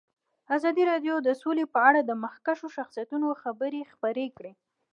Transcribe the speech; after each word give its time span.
ازادي 0.55 0.83
راډیو 0.91 1.15
د 1.21 1.29
سوله 1.41 1.65
په 1.73 1.79
اړه 1.89 2.01
د 2.03 2.11
مخکښو 2.23 2.67
شخصیتونو 2.77 3.27
خبرې 3.43 3.81
خپرې 3.91 4.25
کړي. 4.37 4.53